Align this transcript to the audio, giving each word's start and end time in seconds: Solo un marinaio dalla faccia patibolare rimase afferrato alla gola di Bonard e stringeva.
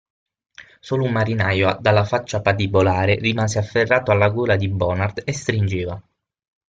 Solo 0.79 1.03
un 1.05 1.11
marinaio 1.11 1.77
dalla 1.79 2.05
faccia 2.05 2.41
patibolare 2.41 3.19
rimase 3.19 3.59
afferrato 3.59 4.09
alla 4.09 4.29
gola 4.29 4.55
di 4.55 4.67
Bonard 4.67 5.21
e 5.23 5.31
stringeva. 5.31 6.01